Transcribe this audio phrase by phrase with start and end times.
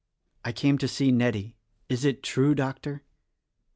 [0.43, 1.57] I came to see Nettie.
[1.87, 3.03] Is it true, Doctor?"